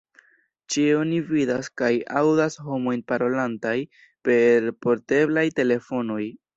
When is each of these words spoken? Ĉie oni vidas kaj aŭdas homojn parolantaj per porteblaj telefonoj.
Ĉie 0.75 0.95
oni 0.99 1.19
vidas 1.27 1.69
kaj 1.83 1.91
aŭdas 2.23 2.59
homojn 2.71 3.05
parolantaj 3.13 3.77
per 4.31 4.71
porteblaj 4.87 5.49
telefonoj. 5.63 6.23